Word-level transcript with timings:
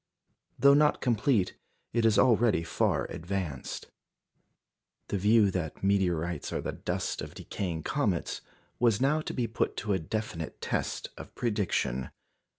Though 0.57 0.73
not 0.73 0.99
complete, 0.99 1.57
it 1.93 2.07
is 2.07 2.17
already 2.17 2.63
far 2.63 3.05
advanced. 3.11 3.91
The 5.09 5.19
view 5.19 5.51
that 5.51 5.83
meteorites 5.83 6.51
are 6.51 6.59
the 6.59 6.71
dust 6.71 7.21
of 7.21 7.35
decaying 7.35 7.83
comets 7.83 8.41
was 8.79 8.99
now 8.99 9.21
to 9.21 9.33
be 9.35 9.45
put 9.45 9.77
to 9.77 9.93
a 9.93 9.99
definite 9.99 10.59
test 10.59 11.09
of 11.19 11.35
prediction. 11.35 12.09